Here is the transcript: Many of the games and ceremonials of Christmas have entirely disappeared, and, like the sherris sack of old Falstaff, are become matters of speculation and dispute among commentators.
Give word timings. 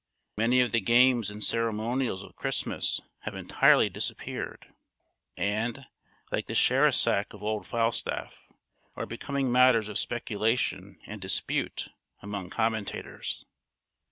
Many 0.35 0.61
of 0.61 0.71
the 0.71 0.81
games 0.81 1.29
and 1.29 1.43
ceremonials 1.43 2.23
of 2.23 2.35
Christmas 2.35 3.01
have 3.19 3.35
entirely 3.35 3.87
disappeared, 3.87 4.73
and, 5.37 5.85
like 6.31 6.47
the 6.47 6.55
sherris 6.55 6.97
sack 6.97 7.33
of 7.33 7.43
old 7.43 7.67
Falstaff, 7.67 8.47
are 8.95 9.05
become 9.05 9.51
matters 9.51 9.89
of 9.89 9.99
speculation 9.99 10.97
and 11.05 11.21
dispute 11.21 11.89
among 12.19 12.49
commentators. 12.49 13.45